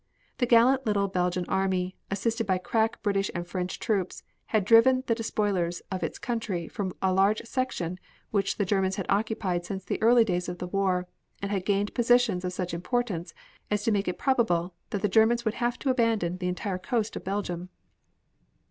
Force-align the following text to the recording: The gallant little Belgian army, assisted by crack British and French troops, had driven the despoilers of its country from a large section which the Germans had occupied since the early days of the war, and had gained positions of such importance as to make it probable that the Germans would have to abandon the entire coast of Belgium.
The 0.39 0.47
gallant 0.47 0.83
little 0.83 1.07
Belgian 1.07 1.45
army, 1.47 1.95
assisted 2.09 2.47
by 2.47 2.57
crack 2.57 3.03
British 3.03 3.29
and 3.35 3.45
French 3.45 3.77
troops, 3.79 4.23
had 4.47 4.65
driven 4.65 5.03
the 5.05 5.13
despoilers 5.13 5.83
of 5.91 6.01
its 6.01 6.17
country 6.17 6.67
from 6.67 6.93
a 7.03 7.13
large 7.13 7.43
section 7.45 7.99
which 8.31 8.57
the 8.57 8.65
Germans 8.65 8.95
had 8.95 9.05
occupied 9.09 9.63
since 9.63 9.85
the 9.85 10.01
early 10.01 10.25
days 10.25 10.49
of 10.49 10.57
the 10.57 10.65
war, 10.65 11.07
and 11.39 11.51
had 11.51 11.65
gained 11.65 11.93
positions 11.93 12.43
of 12.43 12.51
such 12.51 12.73
importance 12.73 13.35
as 13.69 13.83
to 13.83 13.91
make 13.91 14.07
it 14.07 14.17
probable 14.17 14.73
that 14.89 15.03
the 15.03 15.07
Germans 15.07 15.45
would 15.45 15.53
have 15.61 15.77
to 15.77 15.91
abandon 15.91 16.39
the 16.39 16.47
entire 16.49 16.79
coast 16.79 17.15
of 17.15 17.23
Belgium. 17.23 17.69